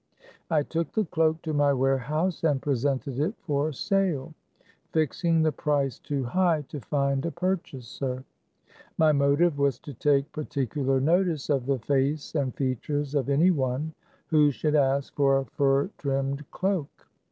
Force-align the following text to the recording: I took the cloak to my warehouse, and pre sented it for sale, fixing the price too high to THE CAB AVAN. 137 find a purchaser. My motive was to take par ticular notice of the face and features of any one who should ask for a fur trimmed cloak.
I 0.49 0.63
took 0.63 0.93
the 0.93 1.05
cloak 1.05 1.43
to 1.43 1.53
my 1.53 1.73
warehouse, 1.73 2.43
and 2.43 2.59
pre 2.59 2.73
sented 2.73 3.19
it 3.19 3.35
for 3.41 3.71
sale, 3.71 4.33
fixing 4.93 5.43
the 5.43 5.51
price 5.51 5.99
too 5.99 6.23
high 6.23 6.63
to 6.69 6.79
THE 6.79 6.83
CAB 6.83 6.87
AVAN. 6.87 6.99
137 7.21 7.21
find 7.21 7.25
a 7.27 7.31
purchaser. 7.31 8.25
My 8.97 9.11
motive 9.11 9.59
was 9.59 9.77
to 9.81 9.93
take 9.93 10.31
par 10.31 10.45
ticular 10.45 10.99
notice 10.99 11.51
of 11.51 11.67
the 11.67 11.77
face 11.77 12.33
and 12.33 12.51
features 12.55 13.13
of 13.13 13.29
any 13.29 13.51
one 13.51 13.93
who 14.25 14.49
should 14.49 14.73
ask 14.73 15.13
for 15.13 15.37
a 15.37 15.45
fur 15.45 15.91
trimmed 15.99 16.49
cloak. 16.49 17.05